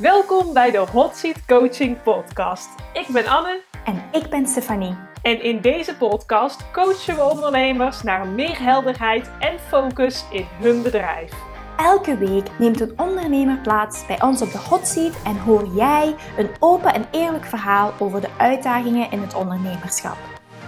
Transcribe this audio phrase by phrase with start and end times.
[0.00, 2.68] Welkom bij de Hot Seat Coaching Podcast.
[2.92, 3.60] Ik ben Anne.
[3.84, 4.96] En ik ben Stefanie.
[5.22, 11.32] En in deze podcast coachen we ondernemers naar meer helderheid en focus in hun bedrijf.
[11.76, 16.14] Elke week neemt een ondernemer plaats bij ons op de hot seat en hoor jij
[16.36, 20.16] een open en eerlijk verhaal over de uitdagingen in het ondernemerschap.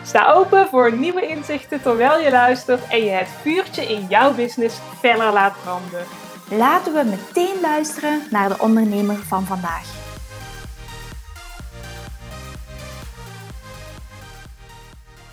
[0.04, 4.78] Sta open voor nieuwe inzichten terwijl je luistert en je het vuurtje in jouw business
[5.00, 6.21] feller laat branden.
[6.56, 9.84] Laten we meteen luisteren naar de ondernemer van vandaag.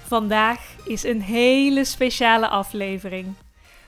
[0.06, 3.34] Vandaag is een hele speciale aflevering.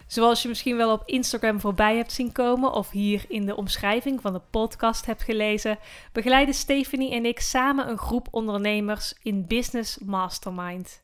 [0.07, 4.21] Zoals je misschien wel op Instagram voorbij hebt zien komen of hier in de omschrijving
[4.21, 5.79] van de podcast hebt gelezen,
[6.11, 11.01] begeleiden Stephanie en ik samen een groep ondernemers in Business Mastermind.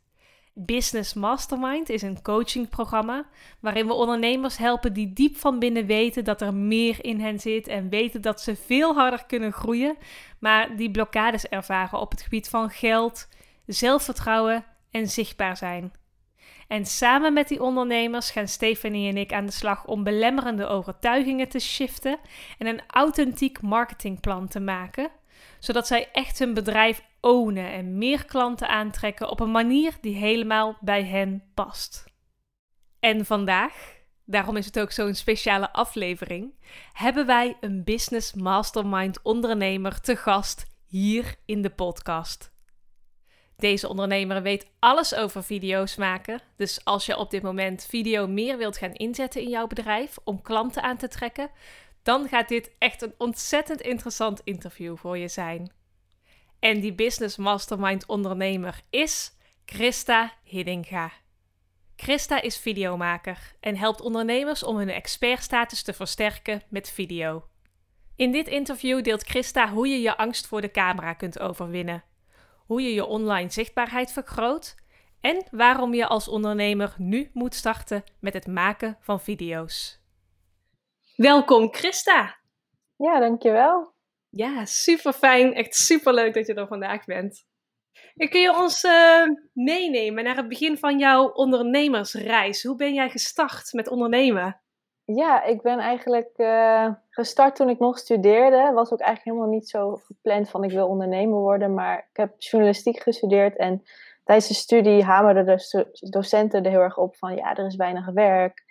[0.59, 3.25] Business Mastermind is een coachingprogramma
[3.59, 7.67] waarin we ondernemers helpen die diep van binnen weten dat er meer in hen zit
[7.67, 9.97] en weten dat ze veel harder kunnen groeien,
[10.39, 13.27] maar die blokkades ervaren op het gebied van geld,
[13.65, 15.91] zelfvertrouwen en zichtbaar zijn.
[16.67, 21.49] En samen met die ondernemers gaan Stephanie en ik aan de slag om belemmerende overtuigingen
[21.49, 22.19] te shiften
[22.57, 25.09] en een authentiek marketingplan te maken,
[25.59, 30.77] zodat zij echt hun bedrijf ownen en meer klanten aantrekken op een manier die helemaal
[30.79, 32.05] bij hen past.
[32.99, 36.53] En vandaag, daarom is het ook zo'n speciale aflevering,
[36.93, 42.55] hebben wij een business mastermind ondernemer te gast hier in de podcast.
[43.57, 46.41] Deze ondernemer weet alles over video's maken.
[46.55, 50.41] Dus als je op dit moment video meer wilt gaan inzetten in jouw bedrijf om
[50.41, 51.49] klanten aan te trekken,
[52.07, 55.71] dan gaat dit echt een ontzettend interessant interview voor je zijn.
[56.59, 59.31] En die business mastermind ondernemer is
[59.65, 61.11] Christa Hiddinga.
[61.95, 67.47] Christa is videomaker en helpt ondernemers om hun expertstatus te versterken met video.
[68.15, 72.03] In dit interview deelt Christa hoe je je angst voor de camera kunt overwinnen
[72.65, 74.75] hoe je je online zichtbaarheid vergroot
[75.21, 80.05] en waarom je als ondernemer nu moet starten met het maken van video's.
[81.17, 82.35] Welkom Christa.
[82.95, 83.91] Ja, dankjewel.
[84.29, 85.53] Ja, super fijn.
[85.53, 87.45] Echt super leuk dat je er vandaag bent.
[88.15, 89.23] kun je ons uh,
[89.53, 92.63] meenemen naar het begin van jouw ondernemersreis?
[92.63, 94.61] Hoe ben jij gestart met ondernemen?
[95.05, 98.71] Ja, ik ben eigenlijk uh, gestart toen ik nog studeerde.
[98.73, 101.73] Was ook eigenlijk helemaal niet zo gepland van ik wil ondernemer worden.
[101.73, 103.83] Maar ik heb journalistiek gestudeerd en
[104.23, 108.05] tijdens de studie hamerden de docenten er heel erg op van ja, er is weinig
[108.05, 108.65] werk.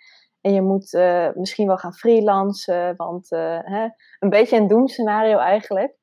[0.47, 3.87] En je moet uh, misschien wel gaan freelancen, want uh, hè,
[4.19, 5.95] een beetje een doemscenario eigenlijk.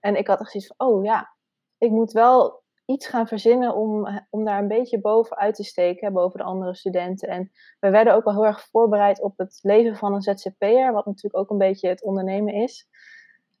[0.00, 1.34] En ik had echt zoiets van, oh ja,
[1.78, 6.12] ik moet wel iets gaan verzinnen om, eh, om daar een beetje bovenuit te steken,
[6.12, 7.28] boven de andere studenten.
[7.28, 11.06] En we werden ook wel heel erg voorbereid op het leven van een ZZP'er, wat
[11.06, 12.88] natuurlijk ook een beetje het ondernemen is.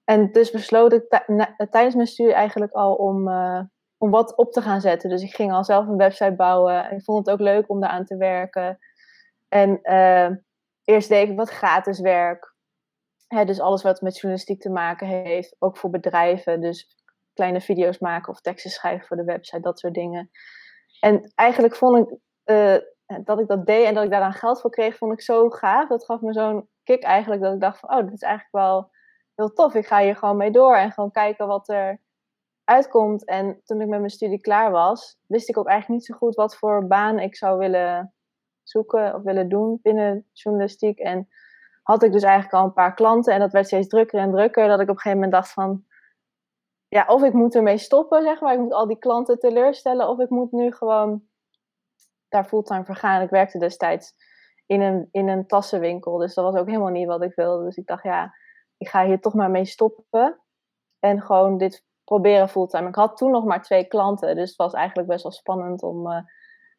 [0.04, 1.22] En dus besloot ik
[1.70, 3.28] tijdens mijn studie eigenlijk al om,
[3.98, 5.10] om wat op te gaan zetten.
[5.10, 6.90] Dus ik ging al zelf een website bouwen.
[6.90, 8.78] En ik vond het ook leuk om daaraan te werken.
[9.52, 10.36] En uh,
[10.84, 12.54] eerst deed ik wat gratis werk.
[13.28, 16.60] dus alles wat met journalistiek te maken heeft, ook voor bedrijven.
[16.60, 16.96] Dus
[17.34, 20.30] kleine video's maken of teksten schrijven voor de website, dat soort dingen.
[21.00, 22.76] En eigenlijk vond ik uh,
[23.24, 25.50] dat ik dat deed en dat ik daar dan geld voor kreeg, vond ik zo
[25.50, 25.88] gaaf.
[25.88, 28.90] Dat gaf me zo'n kick eigenlijk, dat ik dacht van, oh, dit is eigenlijk wel
[29.34, 29.74] heel tof.
[29.74, 32.00] Ik ga hier gewoon mee door en gewoon kijken wat er
[32.64, 33.24] uitkomt.
[33.24, 36.34] En toen ik met mijn studie klaar was, wist ik ook eigenlijk niet zo goed
[36.34, 38.14] wat voor baan ik zou willen
[38.72, 40.98] zoeken of willen doen binnen journalistiek.
[40.98, 41.28] En
[41.82, 44.68] had ik dus eigenlijk al een paar klanten en dat werd steeds drukker en drukker,
[44.68, 45.84] dat ik op een gegeven moment dacht van,
[46.92, 48.52] ja, of ik moet ermee stoppen, zeg maar.
[48.52, 50.08] Ik moet al die klanten teleurstellen.
[50.08, 51.22] Of ik moet nu gewoon
[52.28, 53.22] daar fulltime voor gaan.
[53.22, 54.14] Ik werkte destijds
[54.66, 56.18] in een, in een tassenwinkel.
[56.18, 57.64] Dus dat was ook helemaal niet wat ik wilde.
[57.64, 58.34] Dus ik dacht, ja,
[58.76, 60.40] ik ga hier toch maar mee stoppen.
[60.98, 62.88] En gewoon dit proberen fulltime.
[62.88, 64.36] Ik had toen nog maar twee klanten.
[64.36, 66.18] Dus het was eigenlijk best wel spannend om uh,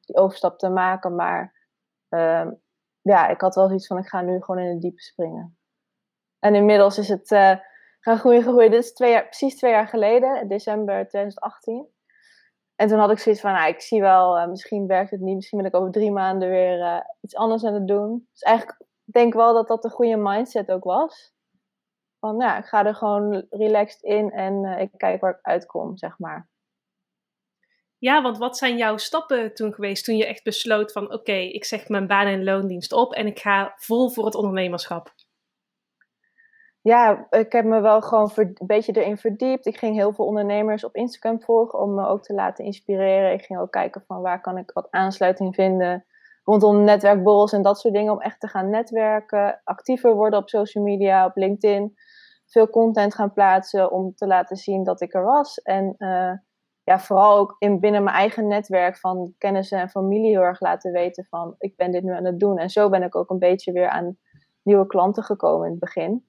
[0.01, 1.15] die overstap te maken.
[1.15, 1.52] Maar
[2.13, 2.51] uh,
[3.01, 5.57] ja, ik had wel zoiets van, ik ga nu gewoon in het diepe springen.
[6.39, 7.31] En inmiddels is het...
[7.31, 7.55] Uh,
[8.03, 8.71] gaan groeien, groeien.
[8.71, 11.87] Dit is twee jaar, precies twee jaar geleden, december 2018.
[12.75, 15.35] En toen had ik zoiets van, nou, ik zie wel, uh, misschien werkt het niet.
[15.35, 18.27] Misschien ben ik over drie maanden weer uh, iets anders aan het doen.
[18.31, 21.33] Dus eigenlijk denk ik wel dat dat een goede mindset ook was.
[22.19, 26.19] Van, ja, ik ga er gewoon relaxed in en ik kijk waar ik uitkom, zeg
[26.19, 26.49] maar.
[28.03, 31.65] Ja, want wat zijn jouw stappen toen geweest toen je echt besloot van, oké, ik
[31.65, 35.13] zeg mijn baan en loondienst op en ik ga vol voor het ondernemerschap?
[36.83, 39.65] ja, ik heb me wel gewoon een beetje erin verdiept.
[39.65, 43.33] Ik ging heel veel ondernemers op Instagram volgen om me ook te laten inspireren.
[43.33, 46.05] Ik ging ook kijken van waar kan ik wat aansluiting vinden
[46.43, 48.13] rondom netwerkborrels en dat soort dingen.
[48.13, 51.95] Om echt te gaan netwerken, actiever worden op social media, op LinkedIn.
[52.45, 55.61] veel content gaan plaatsen om te laten zien dat ik er was.
[55.61, 56.31] En uh,
[56.83, 60.91] ja, vooral ook in, binnen mijn eigen netwerk van kennissen en familie heel erg laten
[60.91, 62.57] weten van ik ben dit nu aan het doen.
[62.57, 64.17] En zo ben ik ook een beetje weer aan
[64.61, 66.25] nieuwe klanten gekomen in het begin.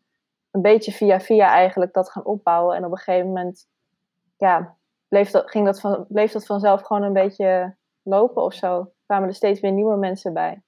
[0.51, 2.77] Een beetje via via eigenlijk dat gaan opbouwen.
[2.77, 3.69] En op een gegeven moment
[4.37, 4.77] ja,
[5.09, 8.93] bleef, dat, ging dat bleef dat vanzelf gewoon een beetje lopen of zo.
[9.06, 10.62] Kwamen er steeds weer nieuwe mensen bij.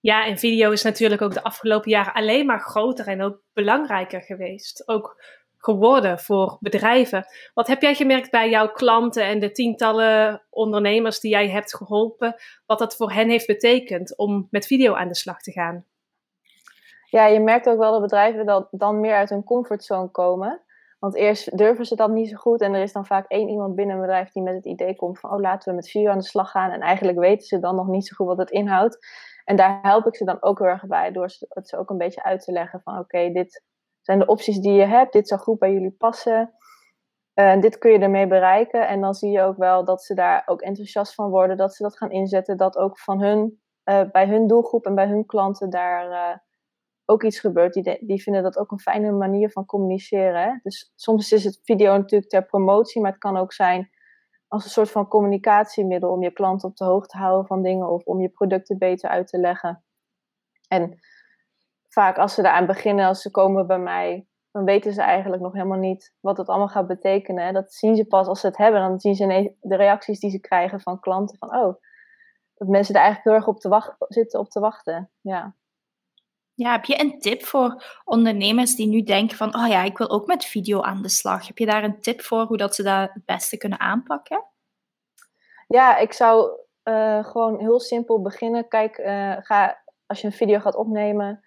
[0.00, 4.22] Ja, en video is natuurlijk ook de afgelopen jaren alleen maar groter en ook belangrijker
[4.22, 4.88] geweest.
[4.88, 5.22] Ook
[5.66, 7.24] geworden voor bedrijven.
[7.54, 12.34] Wat heb jij gemerkt bij jouw klanten en de tientallen ondernemers die jij hebt geholpen?
[12.66, 15.84] Wat dat voor hen heeft betekend om met video aan de slag te gaan?
[17.10, 20.60] Ja, je merkt ook wel dat bedrijven dat dan meer uit hun comfortzone komen.
[20.98, 22.60] Want eerst durven ze dat niet zo goed.
[22.60, 25.18] En er is dan vaak één iemand binnen een bedrijf die met het idee komt
[25.18, 25.30] van...
[25.30, 26.70] oh, laten we met video aan de slag gaan.
[26.70, 28.98] En eigenlijk weten ze dan nog niet zo goed wat het inhoudt.
[29.44, 31.12] En daar help ik ze dan ook heel erg bij.
[31.12, 32.98] Door het ze ook een beetje uit te leggen van...
[32.98, 33.62] oké, dit
[34.06, 35.12] zijn de opties die je hebt.
[35.12, 36.54] Dit zou goed bij jullie passen.
[37.34, 38.88] En dit kun je ermee bereiken.
[38.88, 41.56] En dan zie je ook wel dat ze daar ook enthousiast van worden.
[41.56, 42.56] Dat ze dat gaan inzetten.
[42.56, 46.36] Dat ook van hun, uh, bij hun doelgroep en bij hun klanten daar uh,
[47.04, 47.72] ook iets gebeurt.
[47.72, 50.42] Die, die vinden dat ook een fijne manier van communiceren.
[50.42, 50.58] Hè?
[50.62, 53.02] Dus soms is het video natuurlijk ter promotie.
[53.02, 53.90] Maar het kan ook zijn
[54.48, 56.10] als een soort van communicatiemiddel.
[56.10, 57.88] Om je klant op de hoogte te houden van dingen.
[57.88, 59.84] Of om je producten beter uit te leggen.
[60.68, 60.98] En
[61.96, 65.52] vaak als ze eraan beginnen, als ze komen bij mij, dan weten ze eigenlijk nog
[65.52, 67.54] helemaal niet wat het allemaal gaat betekenen.
[67.54, 68.80] Dat zien ze pas als ze het hebben.
[68.80, 71.74] Dan zien ze de reacties die ze krijgen van klanten van, oh,
[72.54, 75.10] dat mensen er eigenlijk heel erg op te wachten, zitten op te wachten.
[75.20, 75.54] Ja.
[76.54, 80.10] Ja, heb je een tip voor ondernemers die nu denken van, oh ja, ik wil
[80.10, 81.46] ook met video aan de slag.
[81.46, 84.44] Heb je daar een tip voor hoe dat ze dat het beste kunnen aanpakken?
[85.68, 86.50] Ja, ik zou
[86.84, 88.68] uh, gewoon heel simpel beginnen.
[88.68, 91.44] Kijk, uh, ga, als je een video gaat opnemen,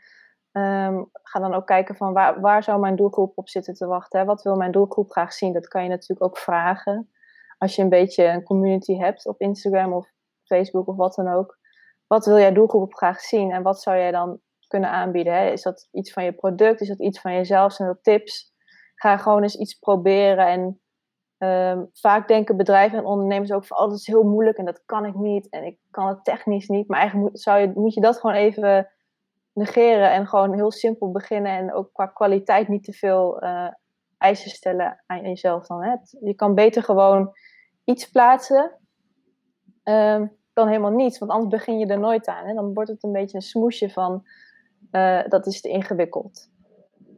[0.51, 4.19] Um, ga dan ook kijken van waar, waar zou mijn doelgroep op zitten te wachten.
[4.19, 4.25] Hè?
[4.25, 5.53] Wat wil mijn doelgroep graag zien?
[5.53, 7.09] Dat kan je natuurlijk ook vragen.
[7.57, 10.11] Als je een beetje een community hebt op Instagram of
[10.43, 11.57] Facebook of wat dan ook.
[12.07, 13.51] Wat wil jij doelgroep graag zien?
[13.51, 15.33] En wat zou jij dan kunnen aanbieden?
[15.33, 15.51] Hè?
[15.51, 16.81] Is dat iets van je product?
[16.81, 17.73] Is dat iets van jezelf?
[17.73, 18.53] Zijn dat tips?
[18.95, 20.47] Ga gewoon eens iets proberen.
[20.47, 20.81] En
[21.77, 23.77] um, vaak denken bedrijven en ondernemers ook van...
[23.77, 25.49] Oh, dat is heel moeilijk en dat kan ik niet.
[25.49, 26.87] En ik kan het technisch niet.
[26.87, 28.89] Maar eigenlijk moet, zou je, moet je dat gewoon even
[29.59, 33.67] negeren en gewoon heel simpel beginnen en ook qua kwaliteit niet te veel uh,
[34.17, 35.83] eisen stellen aan jezelf dan.
[35.83, 35.95] Hè.
[36.19, 37.31] Je kan beter gewoon
[37.83, 38.71] iets plaatsen
[39.83, 42.45] um, dan helemaal niets, want anders begin je er nooit aan.
[42.45, 42.53] Hè.
[42.53, 44.23] Dan wordt het een beetje een smoesje van
[44.91, 46.49] uh, dat is te ingewikkeld.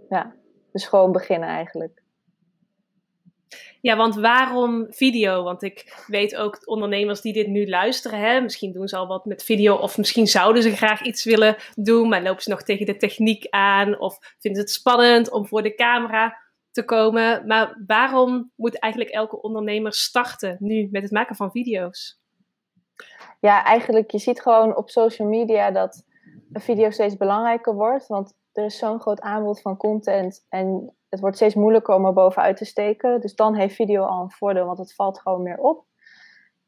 [0.10, 0.36] Ja,
[0.72, 2.01] dus gewoon beginnen eigenlijk.
[3.82, 5.44] Ja, want waarom video?
[5.44, 9.26] Want ik weet ook ondernemers die dit nu luisteren, hè, misschien doen ze al wat
[9.26, 12.86] met video of misschien zouden ze graag iets willen doen, maar lopen ze nog tegen
[12.86, 16.38] de techniek aan of vinden ze het spannend om voor de camera
[16.72, 17.48] te komen.
[17.48, 22.20] Maar waarom moet eigenlijk elke ondernemer starten nu met het maken van video's?
[23.40, 26.06] Ja, eigenlijk, je ziet gewoon op social media dat
[26.54, 31.36] video steeds belangrijker wordt, want er is zo'n groot aanbod van content en het wordt
[31.36, 33.22] steeds moeilijker om er bovenuit te steken.
[33.22, 35.86] Dus dan heeft video al een voordeel, want het valt gewoon meer op.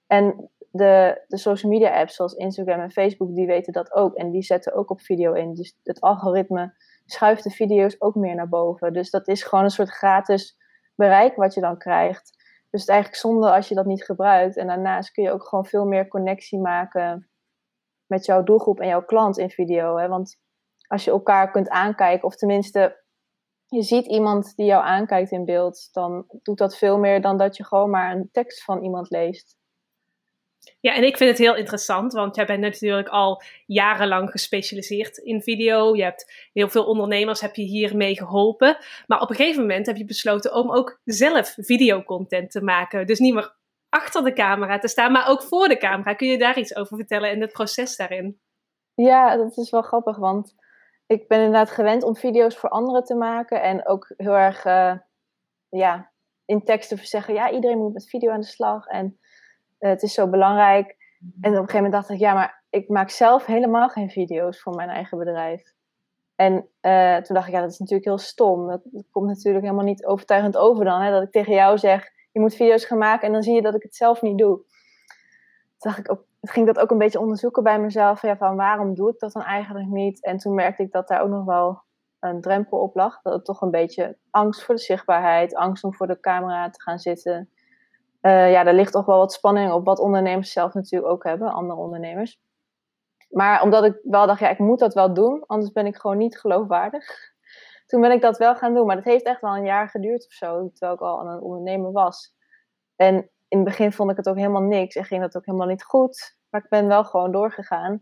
[0.07, 4.16] En de, de social media apps zoals Instagram en Facebook, die weten dat ook.
[4.16, 5.54] En die zetten ook op video in.
[5.54, 6.74] Dus het algoritme
[7.06, 8.94] schuift de video's ook meer naar boven.
[8.94, 10.57] Dus dat is gewoon een soort gratis
[10.96, 12.32] bereik wat je dan krijgt.
[12.70, 14.58] Dus het is eigenlijk zonde als je dat niet gebruikt.
[14.58, 17.29] En daarnaast kun je ook gewoon veel meer connectie maken
[18.06, 19.98] met jouw doelgroep en jouw klant in video.
[19.98, 20.08] Hè?
[20.08, 20.39] Want
[20.88, 23.02] als je elkaar kunt aankijken, of tenminste
[23.74, 27.58] je ziet iemand die jou aankijkt in beeld, dan doet dat veel meer dan dat
[27.58, 29.56] je gewoon maar een tekst van iemand leest.
[30.80, 35.42] Ja, en ik vind het heel interessant, want jij bent natuurlijk al jarenlang gespecialiseerd in
[35.42, 35.96] video.
[35.96, 38.77] Je hebt heel veel ondernemers heb je hiermee geholpen.
[39.08, 43.08] Maar op een gegeven moment heb je besloten om ook zelf videocontent te maken.
[43.08, 43.56] Dus niet meer
[43.89, 46.13] achter de camera te staan, maar ook voor de camera.
[46.13, 48.39] Kun je daar iets over vertellen en het proces daarin?
[48.94, 50.56] Ja, dat is wel grappig, want
[51.13, 53.62] ik ben inderdaad gewend om video's voor anderen te maken.
[53.62, 54.93] En ook heel erg uh,
[55.70, 56.12] ja,
[56.46, 58.86] in teksten te zeggen, ja, iedereen moet met video aan de slag.
[58.88, 59.17] En
[59.79, 60.88] uh, het is zo belangrijk.
[61.20, 64.62] En op een gegeven moment dacht ik, ja, maar ik maak zelf helemaal geen video's
[64.62, 65.74] voor mijn eigen bedrijf.
[66.36, 68.67] En uh, toen dacht ik, ja, dat is natuurlijk heel stom.
[68.67, 71.01] Dat, komt natuurlijk helemaal niet overtuigend over dan.
[71.01, 71.12] Hè?
[71.12, 73.75] Dat ik tegen jou zeg, je moet video's gaan maken en dan zie je dat
[73.75, 74.55] ik het zelf niet doe.
[74.55, 74.65] Toen
[75.77, 78.22] dacht ik ook, ging dat ook een beetje onderzoeken bij mezelf.
[78.22, 80.24] Ja, van waarom doe ik dat dan eigenlijk niet?
[80.24, 81.84] En toen merkte ik dat daar ook nog wel
[82.20, 83.22] een drempel op lag.
[83.22, 86.82] Dat het toch een beetje angst voor de zichtbaarheid, angst om voor de camera te
[86.82, 87.50] gaan zitten.
[88.22, 91.52] Uh, ja, er ligt toch wel wat spanning op, wat ondernemers zelf natuurlijk ook hebben,
[91.52, 92.40] andere ondernemers.
[93.30, 96.18] Maar omdat ik wel dacht, ja, ik moet dat wel doen, anders ben ik gewoon
[96.18, 97.06] niet geloofwaardig.
[97.88, 98.86] toen ben ik dat wel gaan doen.
[98.86, 101.42] Maar dat heeft echt wel een jaar geduurd of zo, terwijl ik al aan een
[101.42, 102.34] ondernemer was.
[102.96, 105.67] En in het begin vond ik het ook helemaal niks en ging dat ook helemaal
[105.67, 106.38] niet goed.
[106.50, 108.01] Maar ik ben wel gewoon doorgegaan.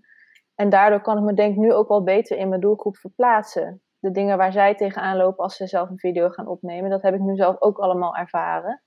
[0.56, 3.82] En daardoor kan ik me denk nu ook wel beter in mijn doelgroep verplaatsen.
[4.00, 7.14] De dingen waar zij tegenaan lopen als ze zelf een video gaan opnemen, dat heb
[7.14, 8.84] ik nu zelf ook allemaal ervaren.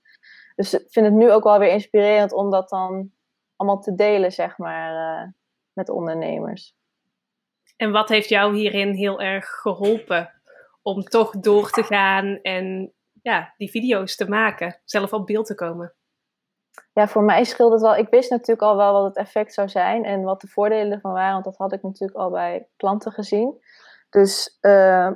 [0.55, 3.11] Dus ik vind het nu ook wel weer inspirerend om dat dan
[3.55, 5.31] allemaal te delen, zeg maar, uh,
[5.73, 6.75] met ondernemers.
[7.77, 10.41] En wat heeft jou hierin heel erg geholpen
[10.81, 15.55] om toch door te gaan en ja, die video's te maken, zelf op beeld te
[15.55, 15.94] komen?
[16.93, 17.95] Ja, voor mij scheelt het wel.
[17.95, 21.13] Ik wist natuurlijk al wel wat het effect zou zijn en wat de voordelen ervan
[21.13, 23.63] waren, want dat had ik natuurlijk al bij klanten gezien.
[24.09, 25.11] Dus uh,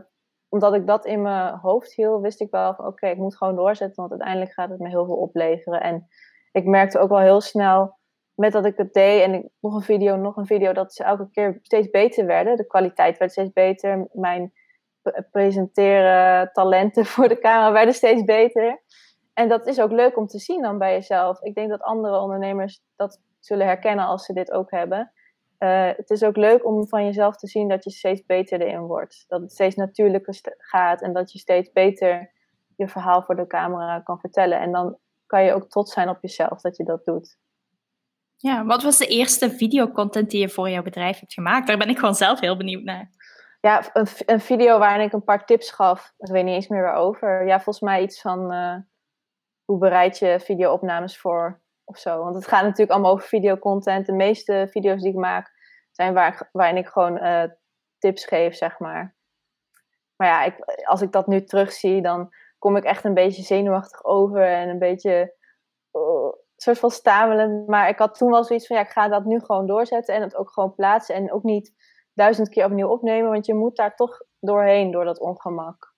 [0.50, 3.56] omdat ik dat in mijn hoofd hield, wist ik wel van oké, ik moet gewoon
[3.56, 5.82] doorzetten, want uiteindelijk gaat het me heel veel opleveren.
[5.82, 6.08] En
[6.52, 7.98] ik merkte ook wel heel snel,
[8.36, 11.04] met dat ik het deed en ik, nog een video, nog een video, dat ze
[11.04, 12.58] elke keer steeds beter werden.
[12.58, 14.08] De kwaliteit werd steeds beter.
[14.12, 14.54] Mijn
[15.32, 18.82] presenteren talenten voor de camera werden steeds beter.
[19.40, 21.42] En dat is ook leuk om te zien dan bij jezelf.
[21.42, 25.12] Ik denk dat andere ondernemers dat zullen herkennen als ze dit ook hebben.
[25.60, 28.82] Uh, het is ook leuk om van jezelf te zien dat je steeds beter erin
[28.82, 29.26] wordt.
[29.28, 32.32] Dat het steeds natuurlijker gaat en dat je steeds beter
[32.76, 34.60] je verhaal voor de camera kan vertellen.
[34.60, 37.38] En dan kan je ook trots zijn op jezelf dat je dat doet.
[38.36, 41.68] Ja, wat was de eerste videocontent die je voor jouw bedrijf hebt gemaakt?
[41.68, 43.10] Daar ben ik gewoon zelf heel benieuwd naar.
[43.62, 46.14] Ja, een, een video waarin ik een paar tips gaf.
[46.18, 47.48] Ik weet niet eens meer waarover.
[47.48, 48.76] Ja, volgens mij iets van uh,
[49.70, 52.24] hoe bereid je videoopnames voor of zo.
[52.24, 54.06] Want het gaat natuurlijk allemaal over videocontent.
[54.06, 55.52] De meeste video's die ik maak
[55.92, 57.44] zijn waar, waarin ik gewoon uh,
[57.98, 59.16] tips geef, zeg maar.
[60.16, 64.04] Maar ja, ik, als ik dat nu terugzie, dan kom ik echt een beetje zenuwachtig
[64.04, 65.36] over en een beetje
[65.92, 67.68] uh, soort van stamelend.
[67.68, 70.22] Maar ik had toen wel zoiets van, ja, ik ga dat nu gewoon doorzetten en
[70.22, 71.16] het ook gewoon plaatsen.
[71.16, 71.74] En ook niet
[72.14, 75.94] duizend keer opnieuw opnemen, want je moet daar toch doorheen, door dat ongemak.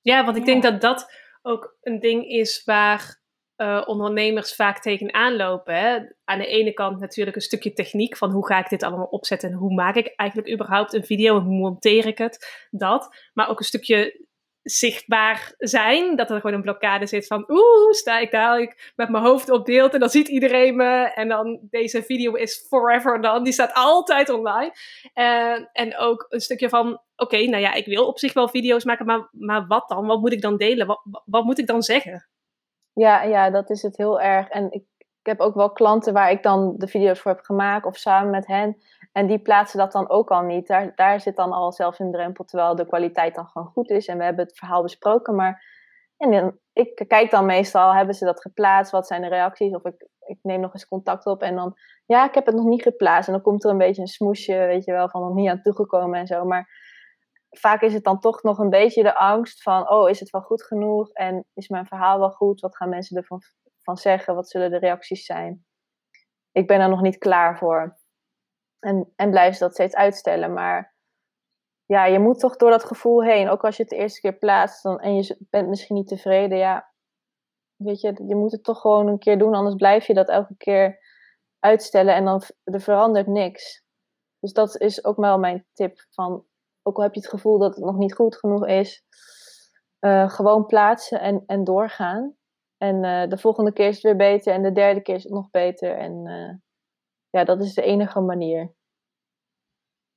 [0.00, 3.20] Ja, want ik denk dat dat ook een ding is waar
[3.56, 5.74] uh, ondernemers vaak tegenaan lopen.
[5.74, 5.98] Hè?
[6.24, 9.50] Aan de ene kant natuurlijk een stukje techniek van hoe ga ik dit allemaal opzetten
[9.50, 13.16] en hoe maak ik eigenlijk überhaupt een video en hoe monteer ik het, dat.
[13.32, 14.26] Maar ook een stukje
[14.62, 16.16] zichtbaar zijn.
[16.16, 19.64] Dat er gewoon een blokkade zit van, oeh, sta ik dadelijk met mijn hoofd op
[19.64, 21.12] beeld en dan ziet iedereen me.
[21.14, 24.72] En dan, deze video is forever dan, die staat altijd online.
[25.14, 28.84] Uh, en ook een stukje van, oké, nou ja, ik wil op zich wel video's
[28.84, 30.06] maken, maar, maar wat dan?
[30.06, 30.86] Wat moet ik dan delen?
[30.86, 32.28] Wat, wat moet ik dan zeggen?
[32.92, 34.48] Ja, ja, dat is het heel erg.
[34.48, 37.86] En ik, ik heb ook wel klanten waar ik dan de video's voor heb gemaakt
[37.86, 38.82] of samen met hen.
[39.12, 40.66] En die plaatsen dat dan ook al niet.
[40.66, 44.06] Daar, daar zit dan al zelfs een drempel, terwijl de kwaliteit dan gewoon goed is.
[44.06, 45.34] En we hebben het verhaal besproken.
[45.34, 45.78] Maar
[46.16, 48.92] en ik kijk dan meestal, hebben ze dat geplaatst?
[48.92, 49.74] Wat zijn de reacties?
[49.74, 51.74] Of ik, ik neem nog eens contact op en dan,
[52.06, 53.28] ja, ik heb het nog niet geplaatst.
[53.28, 55.62] En dan komt er een beetje een smoesje, weet je wel, van nog niet aan
[55.62, 56.44] toegekomen en zo.
[56.44, 56.68] Maar
[57.50, 60.40] vaak is het dan toch nog een beetje de angst van, oh, is het wel
[60.40, 61.10] goed genoeg?
[61.10, 62.60] En is mijn verhaal wel goed?
[62.60, 63.40] Wat gaan mensen ervan
[63.82, 64.34] van zeggen?
[64.34, 65.64] Wat zullen de reacties zijn?
[66.52, 67.99] Ik ben er nog niet klaar voor.
[68.80, 70.52] En, en blijven ze dat steeds uitstellen.
[70.52, 70.94] Maar
[71.86, 73.48] ja, je moet toch door dat gevoel heen.
[73.48, 76.58] Ook als je het de eerste keer plaatst dan, en je bent misschien niet tevreden.
[76.58, 76.92] Ja,
[77.76, 79.54] weet je, je moet het toch gewoon een keer doen.
[79.54, 80.98] Anders blijf je dat elke keer
[81.58, 83.84] uitstellen en dan er verandert niks.
[84.38, 86.06] Dus dat is ook wel mijn tip.
[86.10, 86.44] Van,
[86.82, 89.04] ook al heb je het gevoel dat het nog niet goed genoeg is,
[90.00, 92.36] uh, gewoon plaatsen en, en doorgaan.
[92.76, 95.32] En uh, de volgende keer is het weer beter en de derde keer is het
[95.32, 95.96] nog beter.
[95.96, 96.54] En uh,
[97.30, 98.74] ja, dat is de enige manier.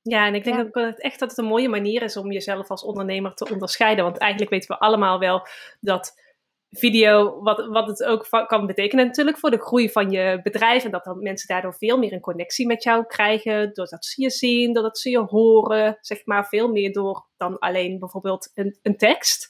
[0.02, 0.62] Ja, en ik denk ja.
[0.62, 4.04] ook echt dat het een mooie manier is om jezelf als ondernemer te onderscheiden.
[4.04, 5.46] Want eigenlijk weten we allemaal wel
[5.80, 6.22] dat
[6.70, 10.84] video, wat, wat het ook kan betekenen natuurlijk voor de groei van je bedrijf.
[10.84, 13.74] En dat dan mensen daardoor veel meer een connectie met jou krijgen.
[13.74, 15.98] Doordat ze je zien, doordat ze je horen.
[16.00, 19.48] Zeg maar veel meer door dan alleen bijvoorbeeld een, een tekst.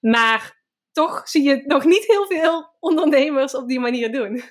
[0.00, 0.62] Maar
[0.92, 4.42] toch zie je nog niet heel veel ondernemers op die manier doen.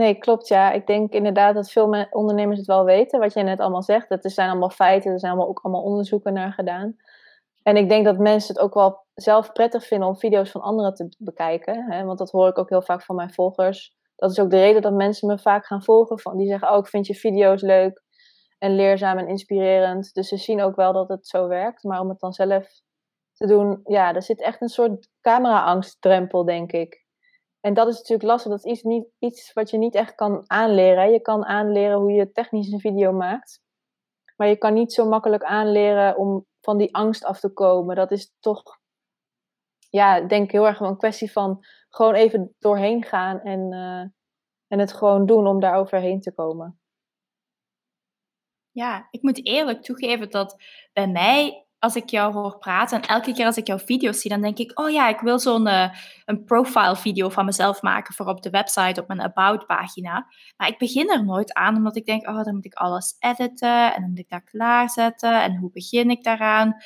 [0.00, 0.72] Nee, klopt ja.
[0.72, 4.08] Ik denk inderdaad dat veel ondernemers het wel weten, wat jij net allemaal zegt.
[4.08, 6.96] Het zijn allemaal feiten, er zijn allemaal ook allemaal onderzoeken naar gedaan.
[7.62, 10.94] En ik denk dat mensen het ook wel zelf prettig vinden om video's van anderen
[10.94, 11.90] te bekijken.
[11.90, 12.04] Hè?
[12.04, 13.94] Want dat hoor ik ook heel vaak van mijn volgers.
[14.16, 16.20] Dat is ook de reden dat mensen me vaak gaan volgen.
[16.20, 18.02] Van, die zeggen, oh, ik vind je video's leuk
[18.58, 20.14] en leerzaam en inspirerend.
[20.14, 21.82] Dus ze zien ook wel dat het zo werkt.
[21.82, 22.68] Maar om het dan zelf
[23.32, 27.08] te doen, ja, er zit echt een soort camera-angstdrempel, denk ik.
[27.60, 28.50] En dat is natuurlijk lastig.
[28.50, 31.12] Dat is iets, niet, iets wat je niet echt kan aanleren.
[31.12, 33.60] Je kan aanleren hoe je technisch een video maakt.
[34.36, 37.96] Maar je kan niet zo makkelijk aanleren om van die angst af te komen.
[37.96, 38.62] Dat is toch,
[39.90, 44.04] ja, denk ik heel erg een kwestie van gewoon even doorheen gaan en, uh,
[44.66, 46.80] en het gewoon doen om daar overheen te komen.
[48.70, 50.56] Ja, ik moet eerlijk toegeven dat
[50.92, 54.30] bij mij als ik jou hoor praten en elke keer als ik jouw video's zie,
[54.30, 55.90] dan denk ik, oh ja, ik wil zo'n uh,
[56.24, 60.26] een profile video van mezelf maken voor op de website, op mijn about pagina.
[60.56, 63.94] Maar ik begin er nooit aan, omdat ik denk, oh, dan moet ik alles editen
[63.94, 66.76] en dan moet ik dat klaarzetten en hoe begin ik daaraan?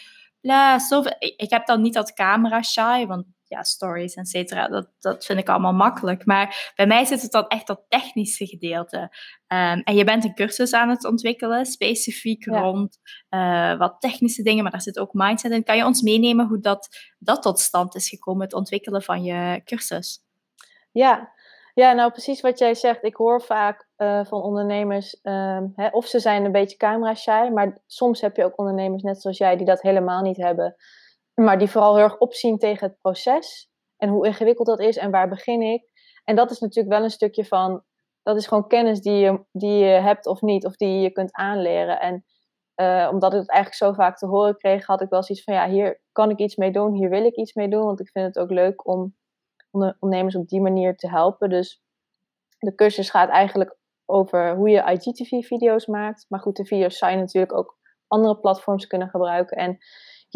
[0.40, 1.16] Bla, zoveel.
[1.18, 3.24] Ik, ik heb dan niet dat camera shy, want
[3.54, 4.68] ja, stories, et cetera.
[4.68, 6.26] Dat, dat vind ik allemaal makkelijk.
[6.26, 9.16] Maar bij mij zit het dan echt dat technische gedeelte.
[9.46, 12.99] Ehm, en je bent een cursus aan het ontwikkelen, specifiek rond
[13.30, 15.64] uh, wat technische dingen, maar daar zit ook mindset in.
[15.64, 19.61] Kan je ons meenemen hoe dat, dat tot stand is gekomen, het ontwikkelen van je
[19.64, 20.18] cursus?
[20.92, 21.32] Ja,
[21.75, 23.04] ja, nou precies wat jij zegt.
[23.04, 27.50] Ik hoor vaak uh, van ondernemers, um, hè, of ze zijn een beetje camera shy,
[27.52, 30.76] maar soms heb je ook ondernemers net zoals jij die dat helemaal niet hebben
[31.35, 35.11] maar die vooral heel erg opzien tegen het proces en hoe ingewikkeld dat is en
[35.11, 35.83] waar begin ik.
[36.25, 37.83] En dat is natuurlijk wel een stukje van,
[38.23, 41.33] dat is gewoon kennis die je, die je hebt of niet, of die je kunt
[41.33, 42.00] aanleren.
[42.00, 42.25] En
[42.76, 45.55] uh, omdat ik het eigenlijk zo vaak te horen kreeg, had ik wel zoiets van,
[45.55, 48.09] ja, hier kan ik iets mee doen, hier wil ik iets mee doen, want ik
[48.09, 49.17] vind het ook leuk om
[49.71, 51.50] ondernemers op die manier te helpen.
[51.50, 51.83] Dus
[52.59, 56.26] de cursus gaat eigenlijk over hoe je IGTV-video's maakt.
[56.29, 59.57] Maar goed, de video's zijn natuurlijk ook andere platforms kunnen gebruiken.
[59.57, 59.79] En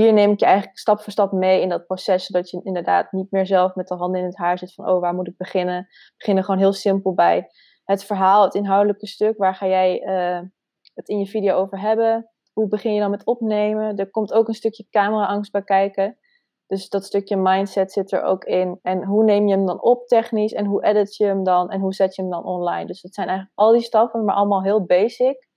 [0.02, 3.12] hier neem ik je eigenlijk stap voor stap mee in dat proces, zodat je inderdaad
[3.12, 5.36] niet meer zelf met de handen in het haar zit van, oh, waar moet ik
[5.36, 5.88] beginnen?
[6.16, 7.50] Beginnen gewoon heel simpel bij
[7.84, 9.38] het verhaal, het inhoudelijke stuk.
[9.38, 10.48] Waar ga jij uh,
[10.94, 12.30] het in je video over hebben?
[12.52, 13.96] Hoe begin je dan met opnemen?
[13.96, 16.18] Er komt ook een stukje cameraangst bij kijken.
[16.66, 18.78] Dus dat stukje mindset zit er ook in.
[18.82, 20.52] En hoe neem je hem dan op technisch?
[20.52, 21.70] En hoe edit je hem dan?
[21.70, 22.86] En hoe zet je hem dan online?
[22.86, 25.48] Dus het zijn eigenlijk al die stappen, maar allemaal heel basic.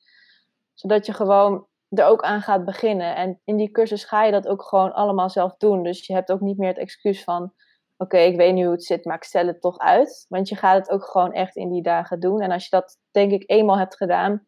[0.73, 1.67] Zodat je gewoon
[1.99, 3.15] er ook aan gaat beginnen.
[3.15, 5.83] En in die cursus ga je dat ook gewoon allemaal zelf doen.
[5.83, 7.53] Dus je hebt ook niet meer het excuus van:
[7.97, 10.25] oké, ik weet nu hoe het zit, maar ik stel het toch uit.
[10.29, 12.41] Want je gaat het ook gewoon echt in die dagen doen.
[12.41, 14.47] En als je dat, denk ik, eenmaal hebt gedaan,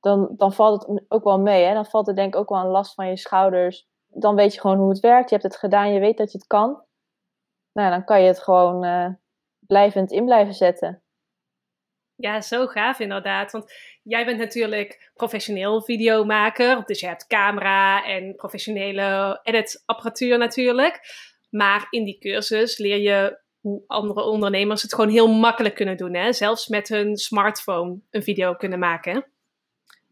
[0.00, 1.64] dan, dan valt het ook wel mee.
[1.64, 1.74] Hè?
[1.74, 3.88] Dan valt er denk ik ook wel een last van je schouders.
[4.06, 5.30] Dan weet je gewoon hoe het werkt.
[5.30, 6.82] Je hebt het gedaan, je weet dat je het kan.
[7.72, 9.08] Nou, dan kan je het gewoon uh,
[9.58, 11.03] blijvend in blijven zetten.
[12.16, 13.52] Ja, zo gaaf inderdaad.
[13.52, 13.72] Want
[14.02, 16.84] jij bent natuurlijk professioneel videomaker.
[16.84, 21.00] Dus je hebt camera en professionele editapparatuur natuurlijk.
[21.50, 26.14] Maar in die cursus leer je hoe andere ondernemers het gewoon heel makkelijk kunnen doen.
[26.14, 26.32] Hè?
[26.32, 29.24] Zelfs met hun smartphone een video kunnen maken.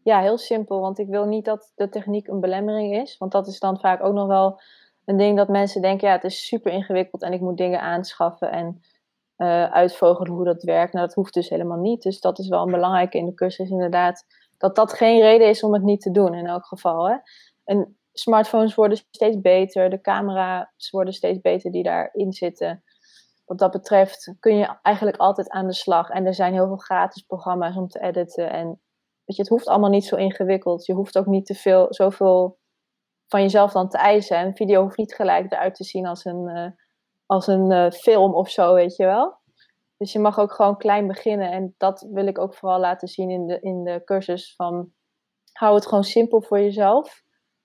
[0.03, 0.79] Ja, heel simpel.
[0.79, 3.17] Want ik wil niet dat de techniek een belemmering is.
[3.17, 4.61] Want dat is dan vaak ook nog wel
[5.05, 8.51] een ding dat mensen denken: ja, het is super ingewikkeld en ik moet dingen aanschaffen.
[8.51, 8.81] En
[9.37, 10.93] uh, uitvogelen hoe dat werkt.
[10.93, 12.01] Nou, dat hoeft dus helemaal niet.
[12.01, 14.25] Dus dat is wel een belangrijke in de cursus inderdaad.
[14.57, 17.09] Dat dat geen reden is om het niet te doen in elk geval.
[17.09, 17.15] Hè?
[17.63, 19.89] En smartphones worden steeds beter.
[19.89, 22.83] De camera's worden steeds beter die daarin zitten.
[23.45, 26.09] Wat dat betreft kun je eigenlijk altijd aan de slag.
[26.09, 28.51] En er zijn heel veel gratis programma's om te editen.
[28.51, 28.67] En
[29.23, 30.85] weet je, het hoeft allemaal niet zo ingewikkeld.
[30.85, 32.57] Je hoeft ook niet te veel, zoveel
[33.27, 34.39] van jezelf dan te eisen.
[34.39, 36.47] Een video hoeft niet gelijk eruit te zien als een...
[36.47, 36.67] Uh,
[37.25, 39.41] als een uh, film of zo, weet je wel.
[39.97, 41.51] Dus je mag ook gewoon klein beginnen.
[41.51, 44.91] En dat wil ik ook vooral laten zien in de, in de cursus van
[45.51, 47.21] hou het gewoon simpel voor jezelf.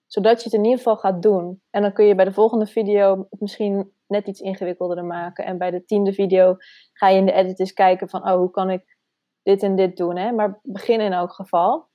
[0.07, 1.63] Zodat je het in ieder geval gaat doen.
[1.71, 5.45] En dan kun je bij de volgende video misschien net iets ingewikkelder maken.
[5.45, 6.57] En bij de tiende video
[6.93, 8.97] ga je in de edit eens kijken van oh, hoe kan ik
[9.43, 10.17] dit en dit doen.
[10.17, 10.33] Hè?
[10.33, 11.89] Maar begin in elk geval.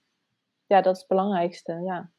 [0.65, 2.11] Ja, dat is het belangrijkste, ja.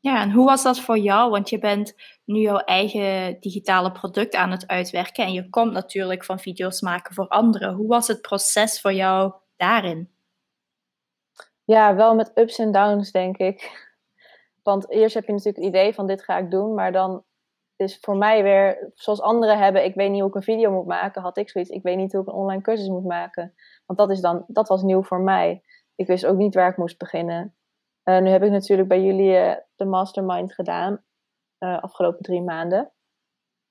[0.00, 1.30] Ja, en hoe was dat voor jou?
[1.30, 6.24] Want je bent nu jouw eigen digitale product aan het uitwerken en je komt natuurlijk
[6.24, 7.74] van video's maken voor anderen.
[7.74, 10.10] Hoe was het proces voor jou daarin?
[11.64, 13.88] Ja, wel met ups en downs, denk ik.
[14.62, 17.24] Want eerst heb je natuurlijk het idee van dit ga ik doen, maar dan
[17.76, 20.86] is voor mij weer, zoals anderen hebben, ik weet niet hoe ik een video moet
[20.86, 23.54] maken, had ik zoiets, ik weet niet hoe ik een online cursus moet maken.
[23.86, 25.62] Want dat, is dan, dat was nieuw voor mij.
[25.94, 27.54] Ik wist ook niet waar ik moest beginnen.
[28.04, 31.04] Uh, nu heb ik natuurlijk bij jullie uh, de mastermind gedaan,
[31.58, 32.92] uh, afgelopen drie maanden.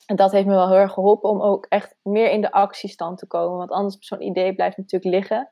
[0.06, 3.18] En dat heeft me wel heel erg geholpen om ook echt meer in de actiestand
[3.18, 3.58] te komen.
[3.58, 5.52] Want anders zo'n idee blijft natuurlijk liggen.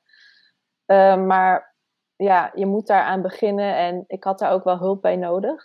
[1.28, 1.76] maar
[2.16, 5.64] ja, je moet daaraan beginnen en ik had daar ook wel hulp bij nodig.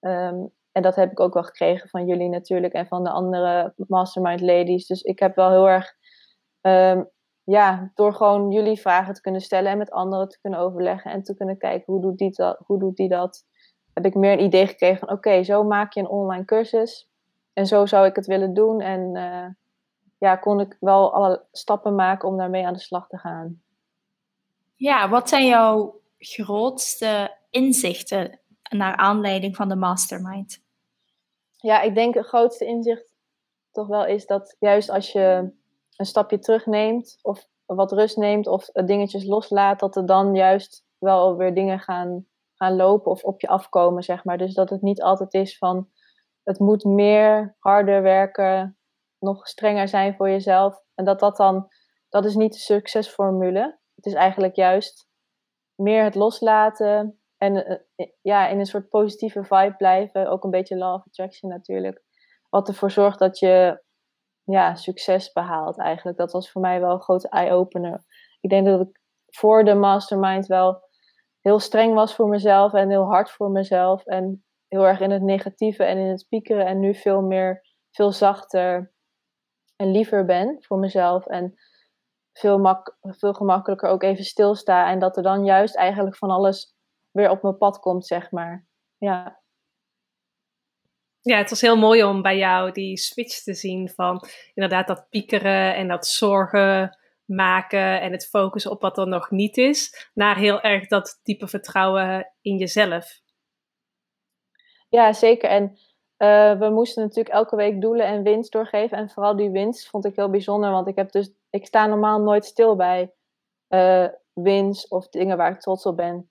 [0.00, 3.74] Um, en dat heb ik ook wel gekregen van jullie natuurlijk en van de andere
[3.76, 4.86] mastermind ladies.
[4.86, 5.94] Dus ik heb wel heel erg
[6.60, 7.10] um,
[7.50, 11.22] ja, door gewoon jullie vragen te kunnen stellen en met anderen te kunnen overleggen en
[11.22, 13.46] te kunnen kijken hoe doet die dat, hoe doet die dat,
[13.94, 17.08] heb ik meer een idee gekregen van oké, zo maak je een online cursus
[17.52, 19.46] en zo zou ik het willen doen en uh,
[20.18, 23.62] ja, kon ik wel alle stappen maken om daarmee aan de slag te gaan.
[24.74, 30.62] Ja, wat zijn jouw grootste inzichten naar aanleiding van de mastermind?
[31.56, 33.12] Ja, ik denk het grootste inzicht
[33.72, 35.58] toch wel is dat juist als je
[36.00, 41.36] een stapje terugneemt of wat rust neemt of dingetjes loslaat, dat er dan juist wel
[41.36, 44.38] weer dingen gaan gaan lopen of op je afkomen, zeg maar.
[44.38, 45.88] Dus dat het niet altijd is van
[46.42, 48.78] het moet meer, harder werken,
[49.18, 50.82] nog strenger zijn voor jezelf.
[50.94, 51.68] En dat dat dan,
[52.08, 53.78] dat is niet de succesformule.
[53.94, 55.08] Het is eigenlijk juist
[55.74, 60.30] meer het loslaten en eh, ja, in een soort positieve vibe blijven.
[60.30, 62.02] Ook een beetje law of attraction natuurlijk.
[62.48, 63.82] Wat ervoor zorgt dat je
[64.44, 66.18] ja, succes behaalt eigenlijk.
[66.18, 68.04] Dat was voor mij wel een grote eye-opener.
[68.40, 70.82] Ik denk dat ik voor de mastermind wel
[71.40, 74.04] heel streng was voor mezelf en heel hard voor mezelf.
[74.04, 76.66] En heel erg in het negatieve en in het piekeren.
[76.66, 78.92] En nu veel meer, veel zachter
[79.76, 81.26] en liever ben voor mezelf.
[81.26, 81.54] En
[82.32, 84.90] veel, mak veel gemakkelijker ook even stilsta.
[84.90, 86.74] En dat er dan juist eigenlijk van alles
[87.10, 88.66] weer op mijn pad komt, zeg maar.
[88.96, 89.39] Ja.
[91.22, 95.06] Ja, het was heel mooi om bij jou die switch te zien van inderdaad dat
[95.08, 100.36] piekeren en dat zorgen maken en het focussen op wat er nog niet is, naar
[100.36, 103.20] heel erg dat diepe vertrouwen in jezelf.
[104.88, 105.48] Ja, zeker.
[105.48, 105.78] En
[106.18, 108.98] uh, we moesten natuurlijk elke week doelen en winst doorgeven.
[108.98, 112.20] En vooral die winst vond ik heel bijzonder, want ik, heb dus, ik sta normaal
[112.20, 113.12] nooit stil bij
[113.68, 116.30] uh, winst of dingen waar ik trots op ben.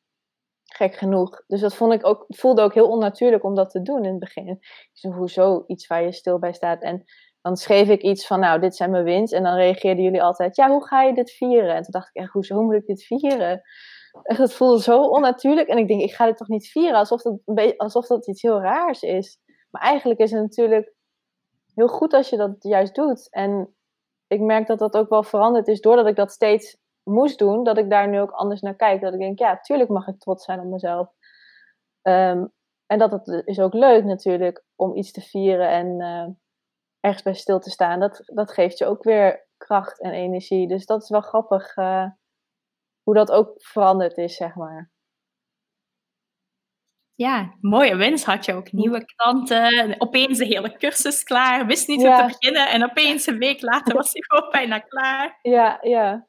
[0.75, 1.43] Gek genoeg.
[1.47, 4.19] Dus dat vond ik ook, voelde ook heel onnatuurlijk om dat te doen in het
[4.19, 4.59] begin.
[4.93, 6.81] Zei, hoezo iets waar je stil bij staat?
[6.81, 7.03] En
[7.41, 9.33] dan schreef ik iets van, nou, dit zijn mijn winst.
[9.33, 11.75] En dan reageerden jullie altijd, ja, hoe ga je dit vieren?
[11.75, 13.61] En toen dacht ik echt, hoezo moet ik dit vieren?
[14.23, 15.67] Echt, het voelde zo onnatuurlijk.
[15.67, 18.61] En ik denk, ik ga dit toch niet vieren alsof dat, alsof dat iets heel
[18.61, 19.37] raars is.
[19.69, 20.93] Maar eigenlijk is het natuurlijk
[21.75, 23.27] heel goed als je dat juist doet.
[23.31, 23.75] En
[24.27, 26.77] ik merk dat dat ook wel veranderd is doordat ik dat steeds
[27.09, 27.63] moest doen.
[27.63, 29.01] Dat ik daar nu ook anders naar kijk.
[29.01, 31.09] Dat ik denk, ja, tuurlijk mag ik trots zijn op mezelf.
[32.01, 32.45] Ehm,
[32.85, 36.27] en dat het is ook leuk natuurlijk om iets te vieren en uh,
[36.99, 37.99] ergens bij stil te staan.
[37.99, 40.67] Dat, dat geeft je ook weer kracht en energie.
[40.67, 42.05] Dus dat is wel grappig uh,
[43.03, 44.91] hoe dat ook veranderd is, zeg maar.
[47.15, 48.71] Ja, mooie winst had je ook.
[48.71, 53.37] Nieuwe klanten, opeens de hele cursus klaar, wist niet hoe te beginnen en opeens een
[53.37, 55.39] week later was hij gewoon bijna klaar.
[55.41, 56.27] Ja, ja.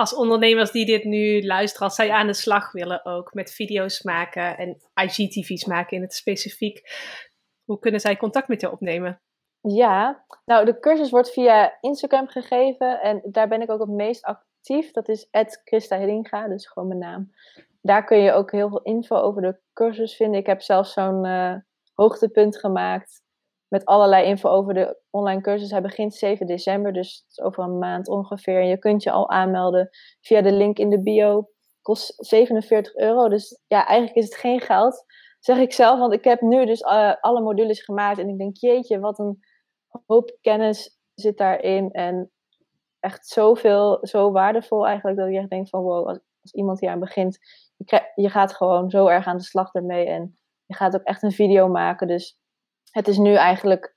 [0.00, 4.02] Als ondernemers die dit nu luisteren, als zij aan de slag willen ook met video's
[4.02, 6.82] maken en IGTV's maken in het specifiek,
[7.64, 9.20] hoe kunnen zij contact met je opnemen?
[9.60, 14.24] Ja, nou de cursus wordt via Instagram gegeven en daar ben ik ook het meest
[14.24, 14.90] actief.
[14.90, 15.28] Dat is
[15.64, 17.30] Christa Heringa, dus gewoon mijn naam
[17.82, 20.40] daar kun je ook heel veel info over de cursus vinden.
[20.40, 21.54] Ik heb zelfs zo'n uh,
[21.94, 23.22] hoogtepunt gemaakt
[23.70, 25.70] met allerlei info over de online cursus.
[25.70, 28.60] Hij begint 7 december, dus het is over een maand ongeveer.
[28.60, 29.88] En je kunt je al aanmelden
[30.20, 31.48] via de link in de bio.
[31.82, 35.04] Kost 47 euro, dus ja, eigenlijk is het geen geld,
[35.38, 35.98] zeg ik zelf.
[35.98, 39.38] Want ik heb nu dus uh, alle modules gemaakt en ik denk, jeetje, wat een
[40.06, 41.90] hoop kennis zit daarin.
[41.90, 42.30] En
[43.00, 46.90] echt zoveel, zo waardevol eigenlijk, dat je echt denkt van wow, als, als iemand hier
[46.90, 47.38] aan begint,
[47.76, 50.06] je, je gaat gewoon zo erg aan de slag ermee.
[50.06, 52.06] En je gaat ook echt een video maken.
[52.06, 52.39] Dus
[52.90, 53.96] het is nu eigenlijk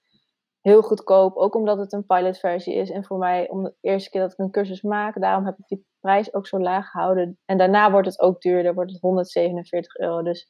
[0.62, 1.36] heel goedkoop.
[1.36, 2.90] Ook omdat het een pilotversie is.
[2.90, 5.68] En voor mij, om de eerste keer dat ik een cursus maak, daarom heb ik
[5.68, 7.40] die prijs ook zo laag gehouden.
[7.46, 10.22] En daarna wordt het ook duurder, wordt het 147 euro.
[10.22, 10.48] Dus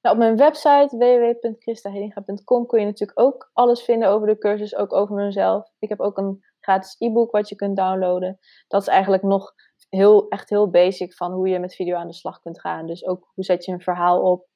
[0.00, 4.92] nou, op mijn website www.christahedinga.com kun je natuurlijk ook alles vinden over de cursus, ook
[4.92, 5.70] over mezelf.
[5.78, 8.38] Ik heb ook een gratis e-book wat je kunt downloaden.
[8.68, 9.52] Dat is eigenlijk nog
[9.88, 12.86] heel, echt heel basic van hoe je met video aan de slag kunt gaan.
[12.86, 14.46] Dus ook hoe zet je een verhaal op?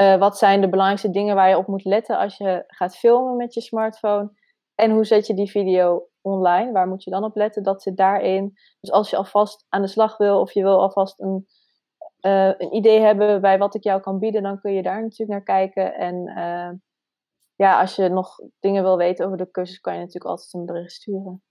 [0.00, 3.36] Uh, wat zijn de belangrijkste dingen waar je op moet letten als je gaat filmen
[3.36, 4.30] met je smartphone?
[4.74, 6.72] En hoe zet je die video online?
[6.72, 7.62] Waar moet je dan op letten?
[7.62, 8.52] Dat zit daarin.
[8.80, 11.46] Dus als je alvast aan de slag wil of je wil alvast een,
[12.20, 15.30] uh, een idee hebben bij wat ik jou kan bieden, dan kun je daar natuurlijk
[15.30, 15.94] naar kijken.
[15.94, 16.70] En uh,
[17.54, 20.66] ja, als je nog dingen wil weten over de cursus, kan je natuurlijk altijd een
[20.66, 21.42] bericht sturen.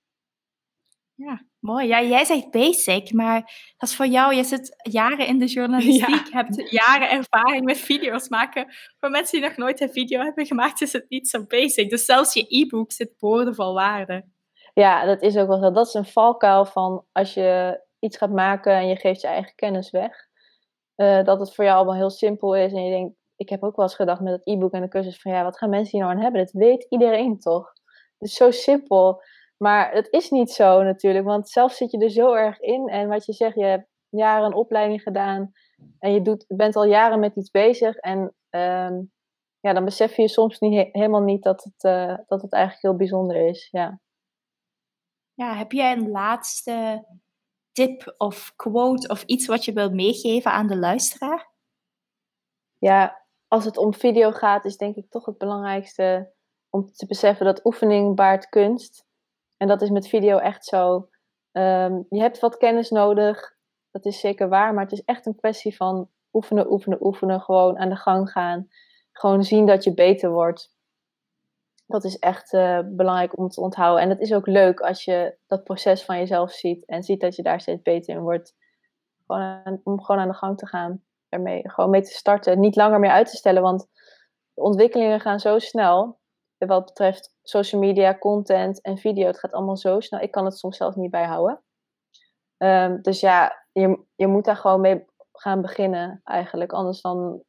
[1.15, 1.87] Ja, mooi.
[1.87, 3.41] Ja, jij zegt basic, maar
[3.77, 6.37] dat is voor jou, je zit jaren in de journalistiek, ja.
[6.43, 8.73] hebt jaren ervaring met video's maken.
[8.99, 11.89] Voor mensen die nog nooit een video hebben gemaakt, is het niet zo basic.
[11.89, 14.25] Dus zelfs je e-book zit boordevol waarde.
[14.73, 15.71] Ja, dat is ook wel zo.
[15.71, 19.55] Dat is een valkuil van als je iets gaat maken en je geeft je eigen
[19.55, 20.27] kennis weg.
[20.95, 23.75] Uh, dat het voor jou allemaal heel simpel is en je denkt, ik heb ook
[23.75, 26.05] wel eens gedacht met het e-book en de cursus van ja, wat gaan mensen hier
[26.05, 26.41] nou aan hebben?
[26.41, 27.73] Dat weet iedereen toch?
[28.17, 29.21] Het is zo simpel.
[29.57, 32.87] Maar het is niet zo natuurlijk, want zelf zit je er zo erg in.
[32.87, 35.51] En wat je zegt, je hebt jaren een opleiding gedaan
[35.99, 37.95] en je doet, bent al jaren met iets bezig.
[37.95, 39.01] En ehm,
[39.59, 42.95] ja, dan besef je soms niet, helemaal niet dat het, uh, dat het eigenlijk heel
[42.95, 43.67] bijzonder is.
[43.71, 43.99] Ja.
[45.33, 47.05] ja, heb jij een laatste
[47.71, 51.53] tip of quote of iets wat je wilt meegeven aan de luisteraar?
[52.77, 56.33] Ja, als het om video gaat, is denk ik toch het belangrijkste
[56.69, 59.05] om te beseffen dat oefening baart kunst.
[59.57, 61.09] En dat is met video echt zo.
[61.51, 63.55] Um, je hebt wat kennis nodig,
[63.91, 67.41] dat is zeker waar, maar het is echt een kwestie van oefenen, oefenen, oefenen.
[67.41, 68.67] Gewoon aan de gang gaan.
[69.11, 70.73] Gewoon zien dat je beter wordt.
[71.87, 74.03] Dat is echt uh, belangrijk om te onthouden.
[74.03, 76.85] En het is ook leuk als je dat proces van jezelf ziet.
[76.85, 78.55] En ziet dat je daar steeds beter in wordt.
[79.25, 81.03] Gewoon aan, om gewoon aan de gang te gaan.
[81.29, 82.59] Ermee, gewoon mee te starten.
[82.59, 83.61] Niet langer meer uit te stellen.
[83.61, 83.87] Want
[84.53, 86.19] de ontwikkelingen gaan zo snel.
[86.57, 89.27] Wat betreft social media, content en video.
[89.27, 90.21] Het gaat allemaal zo snel.
[90.21, 91.61] Ik kan het soms zelfs niet bijhouden.
[92.57, 96.73] Um, dus ja, je, je moet daar gewoon mee gaan beginnen eigenlijk.
[96.73, 97.43] Anders dan,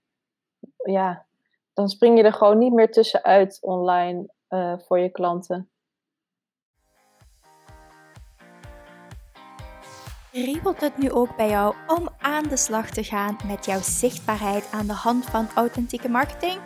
[0.76, 1.26] ja,
[1.72, 5.70] dan spring je er gewoon niet meer tussenuit online uh, voor je klanten.
[10.32, 14.70] Riebelt het nu ook bij jou om aan de slag te gaan met jouw zichtbaarheid
[14.72, 16.60] aan de hand van authentieke marketing?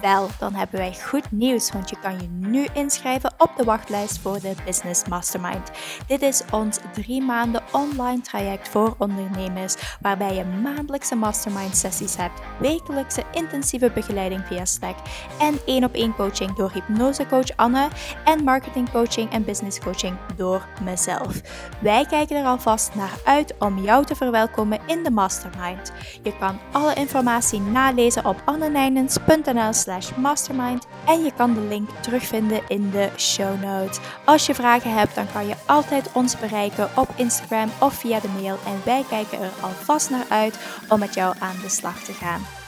[0.00, 4.18] Wel, dan hebben wij goed nieuws, want je kan je nu inschrijven op de wachtlijst
[4.18, 5.70] voor de Business Mastermind.
[6.06, 12.40] Dit is ons drie maanden online traject voor ondernemers, waarbij je maandelijkse mastermind sessies hebt,
[12.60, 14.96] wekelijkse intensieve begeleiding via Slack
[15.40, 17.88] en één op één coaching door hypnosecoach Anne
[18.24, 21.40] en marketing coaching en business coaching door mezelf.
[21.80, 25.92] Wij kijken er alvast naar uit om jou te verwelkomen in de Mastermind.
[26.22, 29.72] Je kan alle informatie nalezen op annenijnens.nl
[30.16, 33.98] mastermind en je kan de link terugvinden in de show notes.
[34.24, 38.28] Als je vragen hebt, dan kan je altijd ons bereiken op Instagram of via de
[38.28, 42.12] mail en wij kijken er alvast naar uit om met jou aan de slag te
[42.12, 42.59] gaan.